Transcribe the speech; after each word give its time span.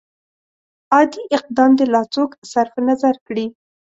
عادي 0.93 1.21
اقدام 1.37 1.71
دې 1.77 1.85
لا 1.93 2.01
څوک 2.13 2.31
صرف 2.53 2.73
نظر 2.89 3.15
کړي. 3.27 3.45